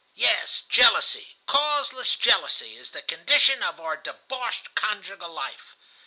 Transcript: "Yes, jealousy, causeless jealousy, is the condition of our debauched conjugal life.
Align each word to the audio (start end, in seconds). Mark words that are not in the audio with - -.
"Yes, 0.15 0.63
jealousy, 0.67 1.37
causeless 1.45 2.15
jealousy, 2.15 2.75
is 2.75 2.89
the 2.89 3.03
condition 3.03 3.61
of 3.61 3.79
our 3.79 3.95
debauched 3.97 4.73
conjugal 4.73 5.29
life. 5.29 5.75